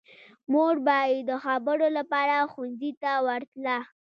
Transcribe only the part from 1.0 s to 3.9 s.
یې د خبرو لپاره ښوونځي ته ورتله